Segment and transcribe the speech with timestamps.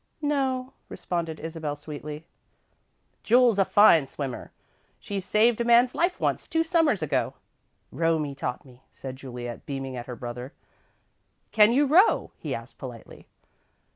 [0.23, 2.25] "No," responded Isabel, sweetly.
[3.21, 4.51] "Jule's a fine swimmer.
[4.99, 7.35] She saved a man's life once, two Summers ago."
[7.91, 10.53] "Romie taught me," said Juliet, beaming at her brother.
[11.51, 13.27] "Can you row?" he asked, politely.